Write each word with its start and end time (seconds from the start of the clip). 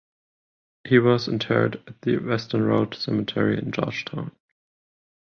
He 0.83 0.97
was 0.97 1.27
interred 1.27 1.75
at 1.85 2.01
the 2.01 2.17
Western 2.17 2.63
Road 2.63 2.95
Cemetery 2.95 3.59
in 3.59 3.71
George 3.71 4.03
Town. 4.03 4.35